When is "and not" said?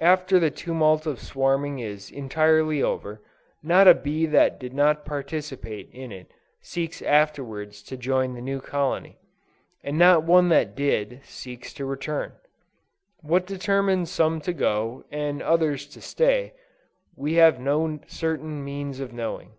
9.84-10.24